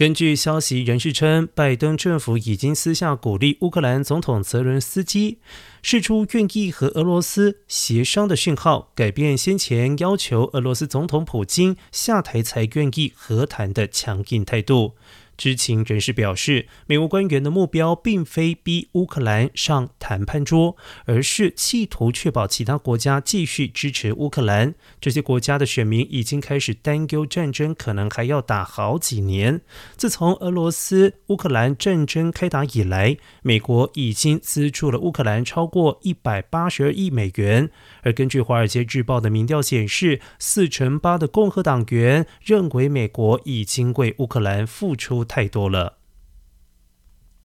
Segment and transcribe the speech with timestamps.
[0.00, 5.36] 根据消息人士称，拜登政府已经私下鼓励乌克兰总统泽伦斯基
[5.82, 14.94] 释出愿意和俄罗斯协商的讯号，改变先前要求俄罗斯总统普京下台才愿意和谈的强硬态度。
[15.40, 20.76] 知情人士表示，美国官员的目标并非逼乌克兰上谈判桌，
[21.06, 24.74] 而是企图确保其他国家继续支持乌克兰。
[25.00, 29.62] 这些国家的选民已经开始担忧战争可能还要打好几年。
[29.96, 37.70] 自从俄罗斯乌克兰战争开打以来，美国已经资助了乌克兰超过一百八十二亿美元。
[38.02, 45.99] 而根据《华尔街日报》的民调显示，四成八的共和党员认为美国已经为乌克兰付出太多了。